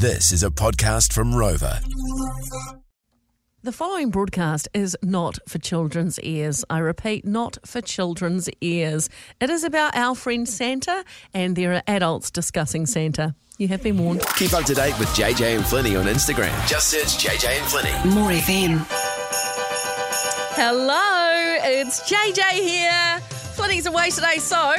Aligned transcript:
This 0.00 0.32
is 0.32 0.42
a 0.42 0.48
podcast 0.48 1.12
from 1.12 1.34
Rova. 1.34 1.84
The 3.62 3.70
following 3.70 4.08
broadcast 4.08 4.66
is 4.72 4.96
not 5.02 5.38
for 5.46 5.58
children's 5.58 6.18
ears. 6.20 6.64
I 6.70 6.78
repeat, 6.78 7.26
not 7.26 7.58
for 7.66 7.82
children's 7.82 8.48
ears. 8.62 9.10
It 9.42 9.50
is 9.50 9.62
about 9.62 9.94
our 9.94 10.14
friend 10.14 10.48
Santa, 10.48 11.04
and 11.34 11.54
there 11.54 11.74
are 11.74 11.82
adults 11.86 12.30
discussing 12.30 12.86
Santa. 12.86 13.34
You 13.58 13.68
have 13.68 13.82
been 13.82 13.98
warned. 13.98 14.24
Keep 14.36 14.54
up 14.54 14.64
to 14.64 14.74
date 14.74 14.98
with 14.98 15.08
JJ 15.10 15.56
and 15.56 15.64
Flinny 15.64 16.00
on 16.00 16.06
Instagram. 16.06 16.66
Just 16.66 16.88
search 16.88 17.22
JJ 17.22 17.58
and 17.58 17.66
Flinny. 17.66 18.14
More 18.14 18.30
FM. 18.30 18.82
Hello, 20.56 21.58
it's 21.62 22.10
JJ 22.10 22.52
here. 22.52 23.20
Flinny's 23.54 23.84
away 23.84 24.08
today, 24.08 24.38
so 24.38 24.72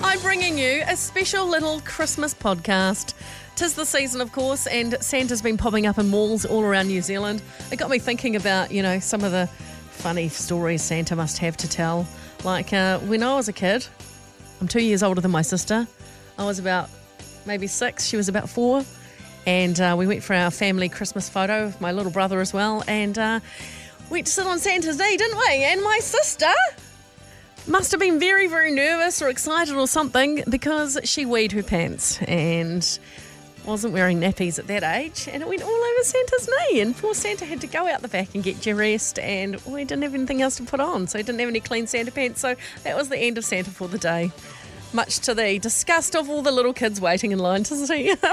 I'm 0.00 0.20
bringing 0.20 0.56
you 0.56 0.84
a 0.86 0.94
special 0.94 1.44
little 1.44 1.80
Christmas 1.80 2.32
podcast. 2.34 3.14
Tis 3.60 3.74
the 3.74 3.84
season, 3.84 4.22
of 4.22 4.32
course, 4.32 4.66
and 4.66 4.96
Santa's 5.02 5.42
been 5.42 5.58
popping 5.58 5.86
up 5.86 5.98
in 5.98 6.08
malls 6.08 6.46
all 6.46 6.62
around 6.62 6.86
New 6.86 7.02
Zealand. 7.02 7.42
It 7.70 7.76
got 7.76 7.90
me 7.90 7.98
thinking 7.98 8.34
about, 8.34 8.72
you 8.72 8.82
know, 8.82 9.00
some 9.00 9.22
of 9.22 9.32
the 9.32 9.48
funny 9.90 10.30
stories 10.30 10.80
Santa 10.80 11.14
must 11.14 11.36
have 11.36 11.58
to 11.58 11.68
tell. 11.68 12.08
Like 12.42 12.72
uh, 12.72 13.00
when 13.00 13.22
I 13.22 13.34
was 13.34 13.48
a 13.48 13.52
kid, 13.52 13.86
I'm 14.62 14.66
two 14.66 14.80
years 14.80 15.02
older 15.02 15.20
than 15.20 15.30
my 15.30 15.42
sister. 15.42 15.86
I 16.38 16.46
was 16.46 16.58
about 16.58 16.88
maybe 17.44 17.66
six, 17.66 18.06
she 18.06 18.16
was 18.16 18.30
about 18.30 18.48
four. 18.48 18.82
And 19.44 19.78
uh, 19.78 19.94
we 19.98 20.06
went 20.06 20.22
for 20.22 20.32
our 20.32 20.50
family 20.50 20.88
Christmas 20.88 21.28
photo 21.28 21.66
with 21.66 21.82
my 21.82 21.92
little 21.92 22.12
brother 22.12 22.40
as 22.40 22.54
well. 22.54 22.82
And 22.88 23.18
uh, 23.18 23.40
went 24.08 24.26
to 24.26 24.32
sit 24.32 24.46
on 24.46 24.58
Santa's 24.58 24.98
knee, 24.98 25.18
didn't 25.18 25.36
we? 25.36 25.64
And 25.64 25.82
my 25.82 25.98
sister 25.98 26.50
must 27.66 27.90
have 27.90 28.00
been 28.00 28.18
very, 28.18 28.46
very 28.46 28.70
nervous 28.70 29.20
or 29.20 29.28
excited 29.28 29.74
or 29.74 29.86
something 29.86 30.44
because 30.48 30.98
she 31.04 31.26
weed 31.26 31.52
her 31.52 31.62
pants 31.62 32.22
and 32.22 32.98
wasn't 33.70 33.92
wearing 33.92 34.18
nappies 34.18 34.58
at 34.58 34.66
that 34.66 34.82
age 34.82 35.28
and 35.30 35.44
it 35.44 35.48
went 35.48 35.62
all 35.62 35.70
over 35.70 36.02
Santa's 36.02 36.48
knee 36.48 36.80
and 36.80 36.96
poor 36.96 37.14
Santa 37.14 37.44
had 37.44 37.60
to 37.60 37.68
go 37.68 37.86
out 37.86 38.02
the 38.02 38.08
back 38.08 38.34
and 38.34 38.42
get 38.42 38.60
dressed 38.60 39.16
and 39.20 39.64
we 39.64 39.84
didn't 39.84 40.02
have 40.02 40.12
anything 40.12 40.42
else 40.42 40.56
to 40.56 40.64
put 40.64 40.80
on 40.80 41.06
so 41.06 41.18
he 41.18 41.22
didn't 41.22 41.38
have 41.38 41.48
any 41.48 41.60
clean 41.60 41.86
Santa 41.86 42.10
pants 42.10 42.40
so 42.40 42.56
that 42.82 42.96
was 42.96 43.08
the 43.10 43.16
end 43.16 43.38
of 43.38 43.44
Santa 43.44 43.70
for 43.70 43.86
the 43.86 43.96
day. 43.96 44.32
Much 44.92 45.20
to 45.20 45.34
the 45.34 45.60
disgust 45.60 46.16
of 46.16 46.28
all 46.28 46.42
the 46.42 46.50
little 46.50 46.72
kids 46.72 47.00
waiting 47.00 47.30
in 47.30 47.38
line 47.38 47.62
to 47.62 47.76
see 47.86 48.08
him. 48.08 48.18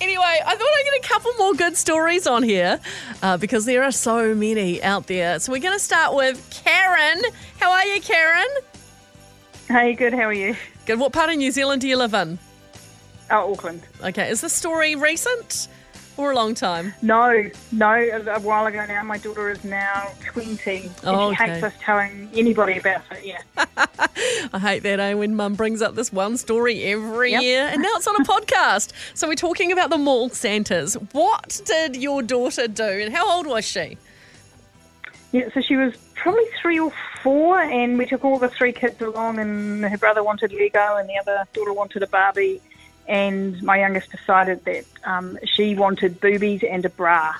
Anyway 0.00 0.22
I 0.24 0.56
thought 0.56 0.68
I'd 0.78 0.84
get 0.84 1.04
a 1.04 1.08
couple 1.08 1.32
more 1.36 1.52
good 1.52 1.76
stories 1.76 2.26
on 2.26 2.42
here 2.42 2.80
uh, 3.22 3.36
because 3.36 3.66
there 3.66 3.82
are 3.82 3.92
so 3.92 4.34
many 4.34 4.82
out 4.82 5.08
there. 5.08 5.38
So 5.40 5.52
we're 5.52 5.60
going 5.60 5.76
to 5.76 5.84
start 5.84 6.14
with 6.14 6.42
Karen. 6.64 7.22
How 7.60 7.70
are 7.72 7.84
you 7.84 8.00
Karen? 8.00 8.48
Hey, 9.68 9.92
good. 9.92 10.14
How 10.14 10.22
are 10.22 10.32
you? 10.32 10.56
good. 10.86 10.98
What 10.98 11.12
part 11.12 11.28
of 11.28 11.36
New 11.36 11.50
Zealand 11.50 11.82
do 11.82 11.88
you 11.88 11.98
live 11.98 12.14
in 12.14 12.38
Oh, 13.30 13.52
Auckland. 13.52 13.82
Okay, 14.02 14.30
is 14.30 14.40
this 14.40 14.52
story 14.52 14.94
recent 14.96 15.68
or 16.16 16.32
a 16.32 16.34
long 16.34 16.54
time? 16.54 16.94
No, 17.02 17.48
no. 17.72 17.92
A 17.92 18.40
while 18.40 18.66
ago 18.66 18.84
now. 18.86 19.02
My 19.02 19.18
daughter 19.18 19.50
is 19.50 19.62
now 19.64 20.10
twenty, 20.24 20.84
and 20.86 20.90
Oh, 21.04 21.32
she 21.34 21.42
okay. 21.42 21.52
hates 21.52 21.62
us 21.64 21.74
telling 21.80 22.30
anybody 22.34 22.78
about 22.78 23.02
it. 23.12 23.24
Yeah. 23.24 23.40
I 24.52 24.58
hate 24.58 24.82
that, 24.84 24.98
eh? 24.98 25.14
When 25.14 25.34
mum 25.36 25.54
brings 25.54 25.82
up 25.82 25.94
this 25.94 26.12
one 26.12 26.36
story 26.38 26.84
every 26.84 27.32
Yep. 27.32 27.42
year, 27.42 27.68
and 27.70 27.82
now 27.82 27.90
it's 27.94 28.06
on 28.06 28.16
a 28.16 28.24
podcast. 28.24 28.92
So 29.14 29.28
we're 29.28 29.34
talking 29.34 29.72
about 29.72 29.90
the 29.90 29.98
mall 29.98 30.28
Santas. 30.30 30.94
What 31.12 31.60
did 31.66 31.96
your 31.96 32.22
daughter 32.22 32.66
do, 32.66 32.82
and 32.84 33.14
how 33.14 33.30
old 33.30 33.46
was 33.46 33.64
she? 33.66 33.98
Yeah. 35.32 35.48
So 35.52 35.60
she 35.60 35.76
was 35.76 35.94
probably 36.14 36.46
three 36.60 36.78
or 36.80 36.92
four, 37.22 37.60
and 37.60 37.98
we 37.98 38.06
took 38.06 38.24
all 38.24 38.38
the 38.38 38.48
three 38.48 38.72
kids 38.72 39.00
along, 39.02 39.38
and 39.38 39.84
her 39.84 39.98
brother 39.98 40.24
wanted 40.24 40.52
Lego, 40.52 40.96
and 40.96 41.08
the 41.08 41.16
other 41.18 41.44
daughter 41.52 41.72
wanted 41.72 42.02
a 42.02 42.06
Barbie, 42.06 42.60
and 43.08 43.60
my 43.62 43.78
youngest 43.78 44.10
decided 44.12 44.64
that 44.66 44.84
um, 45.04 45.38
she 45.44 45.74
wanted 45.74 46.20
boobies 46.20 46.62
and 46.62 46.84
a 46.84 46.90
bra. 46.90 47.34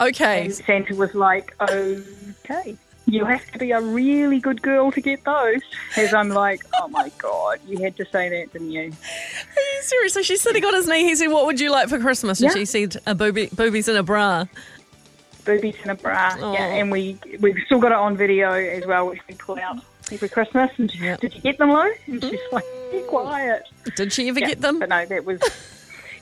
Okay, 0.00 0.44
And 0.44 0.54
Santa 0.54 0.94
was 0.94 1.14
like, 1.14 1.54
"Okay." 1.60 2.76
You 3.08 3.24
have 3.24 3.48
to 3.52 3.58
be 3.60 3.70
a 3.70 3.80
really 3.80 4.40
good 4.40 4.62
girl 4.62 4.90
to 4.90 5.00
get 5.00 5.22
those. 5.24 5.60
As 5.96 6.12
I'm 6.12 6.28
like, 6.28 6.62
oh 6.80 6.88
my 6.88 7.08
god, 7.18 7.60
you 7.64 7.78
had 7.78 7.96
to 7.98 8.04
say 8.04 8.28
that, 8.28 8.52
didn't 8.52 8.72
you? 8.72 8.80
are 8.82 9.62
you 9.76 9.82
serious? 9.82 10.12
So 10.12 10.22
she's 10.22 10.40
sitting 10.42 10.64
on 10.64 10.74
his 10.74 10.88
knee. 10.88 11.04
He 11.04 11.14
said, 11.14 11.28
"What 11.28 11.46
would 11.46 11.60
you 11.60 11.70
like 11.70 11.88
for 11.88 12.00
Christmas?" 12.00 12.40
And 12.40 12.50
Yeah. 12.50 12.54
she 12.54 12.64
said, 12.64 12.96
"A 13.06 13.14
booby, 13.14 13.48
boobies 13.54 13.88
and 13.88 13.98
a 13.98 14.02
bra." 14.02 14.46
boobies 15.44 15.76
and 15.82 15.92
a 15.92 15.94
bra. 15.94 16.34
Oh. 16.40 16.52
Yeah, 16.54 16.64
and 16.66 16.90
we 16.90 17.16
we've 17.38 17.56
still 17.66 17.78
got 17.78 17.92
it 17.92 17.98
on 17.98 18.16
video 18.16 18.50
as 18.52 18.84
well, 18.84 19.06
which 19.08 19.20
we 19.28 19.34
pull 19.36 19.58
out 19.60 19.78
every 20.12 20.28
Christmas. 20.28 20.70
And 20.78 20.88
did 21.20 21.34
you 21.34 21.40
get 21.40 21.58
them, 21.58 21.70
Lou? 21.72 21.92
And 22.06 22.22
she's 22.24 22.40
like, 22.52 22.64
be 22.92 23.00
quiet. 23.02 23.64
Did 23.96 24.12
she 24.12 24.28
ever 24.28 24.40
Yeah, 24.40 24.46
get 24.48 24.60
them? 24.60 24.78
But 24.78 24.88
no, 24.88 25.04
that 25.06 25.24
was. 25.24 25.40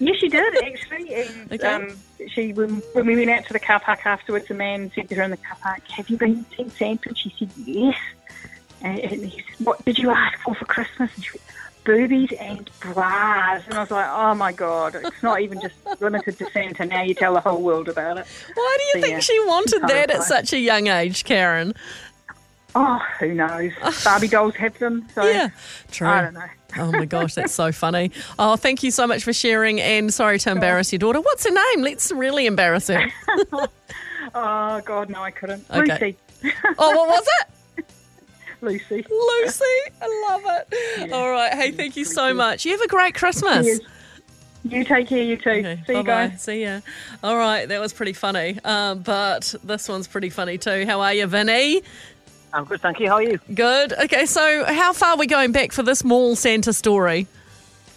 Yes, 0.01 0.17
she 0.17 0.29
did 0.29 0.55
actually. 0.63 1.15
And 1.15 1.53
Okay. 1.53 1.67
um, 1.69 1.97
she 2.31 2.53
when, 2.53 2.77
when 2.93 3.07
we 3.07 3.15
went 3.17 3.31
out 3.31 3.45
to 3.47 3.53
the 3.53 3.61
car 3.61 3.81
park 3.81 4.05
afterwards, 4.05 4.51
a 4.51 4.55
man 4.55 4.91
said 4.95 5.09
to 5.11 5.15
her 5.17 5.23
in 5.23 5.31
the 5.31 5.37
car 5.37 5.57
park, 5.63 5.83
"Have 5.89 6.09
you 6.11 6.17
been 6.17 6.45
seeing 6.57 6.71
Santa?" 6.71 7.11
And 7.11 7.19
she 7.19 7.33
said, 7.39 7.51
"Yes." 7.65 7.97
And, 8.83 8.99
and 8.99 9.25
he 9.27 9.41
said, 9.41 9.65
"What 9.67 9.85
did 9.85 9.99
you 9.99 10.11
ask 10.11 10.37
for 10.41 10.55
for 10.57 10.65
Christmas?" 10.65 11.11
And 11.15 11.25
she 11.25 11.31
went, 11.33 11.43
Boobies 11.85 12.33
and 12.41 12.71
bras, 12.81 13.63
and 13.69 13.77
I 13.77 13.81
was 13.83 13.91
like, 13.91 14.09
"Oh 14.09 14.35
my 14.35 14.53
god! 14.53 14.95
It's 14.97 15.23
not 15.23 15.43
even 15.43 15.61
just 15.61 15.75
limited 16.01 16.39
to 16.39 16.51
Santa. 16.51 16.87
Now 16.87 17.03
you 17.03 17.15
tell 17.15 17.35
the 17.35 17.41
whole 17.41 17.61
world 17.63 17.89
about 17.89 18.19
it." 18.19 18.27
Why 18.55 18.77
do 18.79 18.85
you 18.85 18.93
So, 18.95 19.01
think 19.01 19.13
yeah, 19.13 19.21
she 19.21 19.39
wanted 19.47 19.83
that 19.87 20.11
at 20.11 20.23
such 20.25 20.53
a 20.55 20.59
young 20.59 20.87
age, 20.89 21.25
Karen? 21.25 21.75
Oh, 22.77 22.99
who 23.21 23.35
knows? 23.35 23.73
Barbie 24.05 24.29
dolls 24.29 24.57
have 24.57 24.77
them, 24.79 25.07
so 25.15 25.25
Yeah, 25.25 25.51
true. 25.91 26.09
I 26.09 26.23
don't 26.23 26.35
know. 26.35 26.41
Oh 26.77 26.91
my 26.91 27.05
gosh, 27.05 27.35
that's 27.35 27.53
so 27.55 27.71
funny. 27.71 28.11
Oh, 28.37 28.57
thank 28.57 28.83
you 28.83 28.91
so 28.91 29.07
much 29.07 29.23
for 29.23 29.33
sharing 29.33 29.81
and 29.81 30.13
sorry 30.13 30.41
to 30.41 30.51
embarrass 30.51 30.91
your 30.93 30.99
daughter. 30.99 31.21
What's 31.21 31.45
her 31.47 31.55
name? 31.55 31.85
Let's 31.85 32.11
really 32.11 32.47
embarrass 32.47 32.89
her. 32.89 33.13
Oh 34.35 34.81
God, 34.85 35.11
no, 35.11 35.23
I 35.23 35.31
couldn't. 35.31 35.65
Okay. 35.71 36.17
Lucy, 36.43 36.57
Oh, 36.79 36.97
what 36.97 37.09
was 37.11 37.27
it? 37.41 37.85
Lucy. 38.61 39.07
Lucy. 39.09 39.65
I 40.03 40.29
love 40.31 40.43
it. 40.47 41.13
All 41.13 41.31
right. 41.31 41.53
Hey, 41.53 41.71
thank 41.71 41.97
you 41.97 42.05
so 42.05 42.33
much. 42.35 42.65
You 42.65 42.73
have 42.73 42.81
a 42.81 42.89
great 42.89 43.15
Christmas. 43.15 43.65
Cheers. 43.67 43.81
You 44.65 44.83
take 44.83 45.09
care, 45.09 45.23
you 45.23 45.37
too. 45.37 45.51
Okay, 45.51 45.83
See 45.87 45.93
you 45.93 46.03
bye-bye. 46.03 46.29
guys. 46.29 46.43
See 46.43 46.63
ya. 46.63 46.81
All 47.23 47.37
right, 47.37 47.67
that 47.69 47.81
was 47.81 47.93
pretty 47.93 48.15
funny. 48.15 48.59
Um, 48.65 49.01
but 49.03 49.55
this 49.63 49.89
one's 49.91 50.09
pretty 50.09 50.31
funny 50.31 50.57
too. 50.57 50.87
How 50.87 51.03
are 51.03 51.13
you, 51.13 51.27
Vinny? 51.27 51.83
I'm 52.55 52.65
good, 52.65 52.81
thank 52.81 53.01
you. 53.01 53.09
How 53.09 53.15
are 53.17 53.23
you? 53.23 53.39
Good. 53.53 53.93
Okay, 53.95 54.27
so 54.27 54.65
how 54.65 54.93
far 54.93 55.11
are 55.11 55.17
we 55.17 55.27
going 55.27 55.51
back 55.51 55.73
for 55.73 55.83
this 55.83 56.05
mall 56.05 56.37
Santa 56.37 56.73
story? 56.73 57.27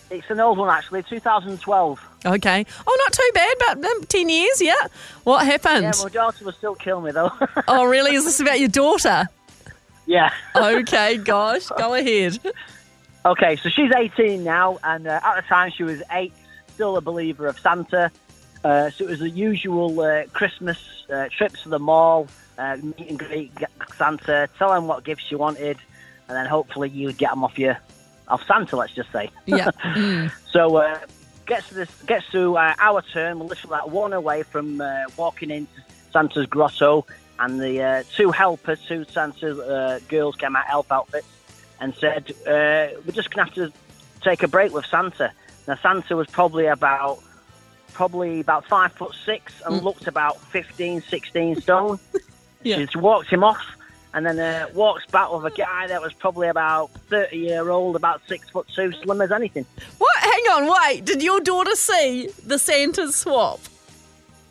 It's 0.09 0.29
an 0.29 0.39
old 0.39 0.57
one, 0.57 0.69
actually, 0.69 1.03
2012. 1.03 2.07
Okay. 2.25 2.65
Oh, 2.87 2.97
not 3.05 3.13
too 3.13 3.31
bad, 3.33 3.55
but 3.59 3.85
um, 3.85 4.03
10 4.05 4.29
years, 4.29 4.61
yeah. 4.61 4.87
What 5.25 5.45
happened? 5.45 5.83
Yeah, 5.83 5.91
my 6.01 6.09
daughter 6.09 6.43
will 6.43 6.53
still 6.53 6.75
kill 6.75 7.01
me, 7.01 7.11
though. 7.11 7.31
Oh, 7.67 7.85
really? 7.85 8.15
Is 8.15 8.25
this 8.25 8.39
about 8.39 8.59
your 8.59 8.69
daughter? 8.69 9.27
yeah. 10.07 10.31
Okay, 10.55 11.17
gosh, 11.17 11.67
go 11.77 11.93
ahead. 11.93 12.39
Okay, 13.25 13.57
so 13.57 13.69
she's 13.69 13.91
18 13.93 14.43
now, 14.43 14.79
and 14.83 15.05
uh, 15.05 15.19
at 15.23 15.35
the 15.35 15.41
time 15.43 15.69
she 15.69 15.83
was 15.83 16.01
eight, 16.11 16.33
still 16.73 16.95
a 16.97 17.01
believer 17.01 17.45
of 17.45 17.59
Santa. 17.59 18.09
Uh, 18.67 18.89
so 18.89 19.05
it 19.05 19.09
was 19.11 19.19
the 19.19 19.29
usual 19.29 19.97
uh, 20.01 20.23
Christmas 20.33 20.77
uh, 21.09 21.29
trips 21.31 21.63
to 21.63 21.69
the 21.69 21.79
mall, 21.79 22.27
uh, 22.57 22.75
meet 22.75 23.09
and 23.09 23.17
greet 23.17 23.53
Santa, 23.97 24.49
tell 24.57 24.73
him 24.73 24.87
what 24.87 25.05
gifts 25.05 25.31
you 25.31 25.37
wanted, 25.37 25.77
and 26.27 26.35
then 26.35 26.45
hopefully 26.45 26.89
you'd 26.89 27.17
get 27.17 27.29
them 27.29 27.45
off 27.45 27.57
your 27.57 27.77
off 28.27 28.45
Santa. 28.45 28.75
Let's 28.75 28.93
just 28.93 29.09
say. 29.13 29.29
Yeah. 29.45 29.71
Mm. 29.83 30.31
So 30.51 30.75
uh, 30.77 30.99
gets 31.45 31.69
to 31.69 31.75
this 31.75 32.01
gets 32.07 32.29
to 32.31 32.57
uh, 32.57 32.73
our 32.77 33.01
turn. 33.03 33.39
We're 33.39 33.45
literally 33.45 33.71
like 33.71 33.87
one 33.87 34.11
away 34.11 34.43
from 34.43 34.81
uh, 34.81 35.03
walking 35.15 35.49
into 35.49 35.71
Santa's 36.11 36.47
grotto, 36.47 37.05
and 37.39 37.61
the 37.61 37.81
uh, 37.81 38.03
two 38.17 38.31
helpers, 38.31 38.83
two 38.85 39.05
Santa 39.05 39.49
uh, 39.61 39.99
girls, 40.09 40.35
came 40.35 40.57
out 40.57 40.65
elf 40.69 40.91
outfits 40.91 41.27
and 41.79 41.95
said, 41.95 42.31
uh, 42.45 42.99
"We're 43.05 43.13
just 43.13 43.31
gonna 43.31 43.45
have 43.45 43.53
to 43.55 43.71
take 44.21 44.43
a 44.43 44.49
break 44.49 44.73
with 44.73 44.85
Santa." 44.87 45.31
Now 45.69 45.75
Santa 45.75 46.17
was 46.17 46.27
probably 46.27 46.65
about 46.65 47.23
probably 47.93 48.39
about 48.39 48.65
five 48.65 48.91
foot 48.93 49.15
six 49.25 49.61
and 49.65 49.81
looked 49.83 50.07
about 50.07 50.39
15, 50.39 51.01
16 51.01 51.61
stone. 51.61 51.99
Yeah. 52.63 52.77
She 52.77 52.85
just 52.85 52.95
walked 52.97 53.29
him 53.29 53.43
off. 53.43 53.63
And 54.13 54.25
then 54.25 54.39
uh, 54.39 54.67
walks 54.73 55.05
back 55.05 55.31
with 55.31 55.45
a 55.45 55.55
guy 55.55 55.87
that 55.87 56.01
was 56.01 56.11
probably 56.13 56.47
about 56.47 56.89
30 57.09 57.37
year 57.37 57.69
old, 57.69 57.95
about 57.95 58.21
six 58.27 58.49
foot 58.49 58.67
two, 58.75 58.91
slim 58.91 59.21
as 59.21 59.31
anything. 59.31 59.65
What? 59.99 60.17
Hang 60.19 60.43
on, 60.53 60.75
wait. 60.81 61.05
Did 61.05 61.21
your 61.21 61.39
daughter 61.39 61.75
see 61.75 62.29
the 62.45 62.57
Santa 62.57 63.11
swap? 63.11 63.59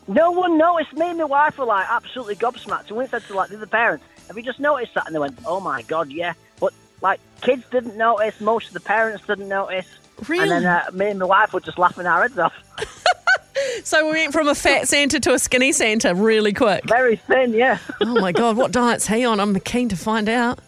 No 0.07 0.31
one 0.31 0.57
noticed. 0.57 0.93
Me 0.93 1.09
and 1.09 1.19
my 1.19 1.25
wife 1.25 1.59
were 1.59 1.65
like 1.65 1.87
absolutely 1.91 2.37
gobsmacked. 2.37 2.89
And 2.89 2.97
we 2.97 3.07
said 3.09 3.23
to 3.25 3.35
like 3.35 3.51
the 3.51 3.57
other 3.57 3.67
parents, 3.67 4.05
"Have 4.29 4.37
you 4.37 4.45
just 4.45 4.61
noticed 4.61 4.95
that?" 4.95 5.07
And 5.07 5.15
they 5.15 5.19
went, 5.19 5.37
"Oh 5.45 5.59
my 5.59 5.83
god, 5.83 6.11
yeah." 6.13 6.35
But 6.61 6.73
like 7.03 7.19
kids 7.41 7.65
didn't 7.71 7.97
notice. 7.97 8.41
Most 8.41 8.69
of 8.69 8.73
the 8.75 8.81
parents 8.81 9.27
didn't 9.27 9.49
notice. 9.49 9.87
Really? 10.29 10.43
And 10.45 10.51
then 10.53 10.65
uh, 10.65 10.91
me 10.93 11.11
and 11.11 11.19
my 11.19 11.27
wife 11.27 11.53
were 11.53 11.61
just 11.61 11.79
laughing 11.79 12.07
our 12.07 12.23
heads 12.23 12.39
off. 12.39 12.55
So 13.85 14.07
we 14.07 14.13
went 14.13 14.33
from 14.33 14.49
a 14.49 14.55
fat 14.55 14.89
Santa 14.89 15.21
to 15.21 15.35
a 15.35 15.39
skinny 15.39 15.73
Santa 15.73 16.15
really 16.15 16.53
quick. 16.53 16.85
Very 16.89 17.17
thin, 17.17 17.53
yeah. 17.53 17.79
Oh 18.01 18.21
my 18.21 18.33
God, 18.33 18.57
what 18.57 18.73
diet's 18.73 19.07
he 19.07 19.25
on? 19.25 19.41
I'm 19.41 19.59
keen 19.61 19.89
to 19.91 19.97
find 19.97 20.29
out. 20.29 20.59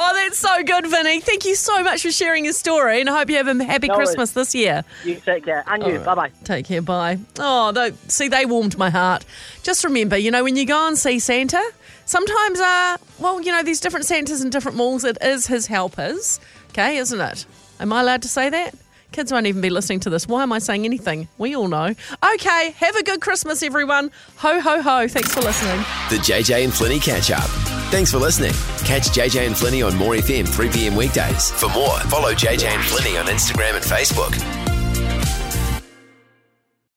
Oh, 0.00 0.12
that's 0.14 0.38
so 0.38 0.62
good, 0.62 0.86
Vinny. 0.86 1.20
Thank 1.20 1.44
you 1.44 1.54
so 1.54 1.82
much 1.82 2.02
for 2.02 2.12
sharing 2.12 2.44
your 2.44 2.52
story, 2.52 3.00
and 3.00 3.08
I 3.08 3.18
hope 3.18 3.30
you 3.30 3.36
have 3.36 3.48
a 3.48 3.64
happy 3.64 3.88
No. 3.88 3.94
Christmas 3.96 4.30
this 4.32 4.54
year. 4.54 4.84
You 5.04 5.16
take 5.16 5.44
care. 5.44 5.64
And 5.66 5.82
you. 5.84 5.98
Bye 6.00 6.14
bye. 6.14 6.30
Take 6.44 6.66
care. 6.66 6.82
Bye. 6.82 7.18
Oh, 7.38 7.72
they, 7.72 7.92
see, 8.06 8.28
they 8.28 8.46
warmed 8.46 8.76
my 8.78 8.90
heart. 8.90 9.24
Just 9.62 9.82
remember, 9.84 10.16
you 10.16 10.30
know, 10.30 10.44
when 10.44 10.56
you 10.56 10.66
go 10.66 10.86
and 10.86 10.96
see 10.96 11.18
Santa, 11.18 11.62
sometimes, 12.04 12.60
uh, 12.60 12.96
well, 13.18 13.40
you 13.40 13.50
know, 13.50 13.62
there's 13.62 13.80
different 13.80 14.06
Santas 14.06 14.42
in 14.42 14.50
different 14.50 14.76
malls. 14.76 15.04
It 15.04 15.18
is 15.22 15.46
his 15.46 15.66
helpers. 15.66 16.38
Okay, 16.70 16.98
isn't 16.98 17.20
it? 17.20 17.46
Am 17.80 17.92
I 17.92 18.00
allowed 18.02 18.22
to 18.22 18.28
say 18.28 18.50
that? 18.50 18.74
Kids 19.12 19.32
won't 19.32 19.46
even 19.46 19.60
be 19.62 19.70
listening 19.70 20.00
to 20.00 20.10
this. 20.10 20.28
Why 20.28 20.42
am 20.42 20.52
I 20.52 20.58
saying 20.58 20.84
anything? 20.84 21.28
We 21.38 21.56
all 21.56 21.68
know. 21.68 21.94
Okay, 22.34 22.70
have 22.72 22.94
a 22.94 23.02
good 23.02 23.20
Christmas, 23.20 23.62
everyone. 23.62 24.10
Ho, 24.36 24.60
ho, 24.60 24.82
ho. 24.82 25.08
Thanks 25.08 25.32
for 25.34 25.40
listening. 25.40 25.78
The 26.10 26.16
JJ 26.22 26.64
and 26.64 26.72
Flinny 26.72 27.02
catch 27.02 27.30
up. 27.30 27.48
Thanks 27.90 28.12
for 28.12 28.18
listening. 28.18 28.52
Catch 28.84 29.08
JJ 29.08 29.46
and 29.46 29.54
Flinny 29.54 29.86
on 29.86 29.96
More 29.96 30.14
FM 30.14 30.46
3 30.46 30.68
p.m. 30.70 30.94
weekdays. 30.94 31.50
For 31.52 31.68
more, 31.70 31.98
follow 32.00 32.32
JJ 32.34 32.64
and 32.64 32.82
Flinny 32.82 33.18
on 33.18 33.26
Instagram 33.26 33.74
and 33.76 33.84
Facebook. 33.84 34.67